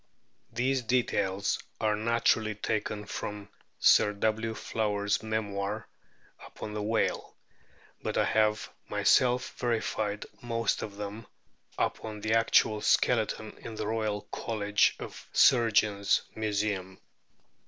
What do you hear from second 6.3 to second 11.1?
upon the whale, but I have myself verified most of